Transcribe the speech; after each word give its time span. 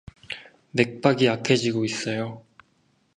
맥박이 0.71 1.25
약해지고 1.27 1.85
있어요. 1.85 2.43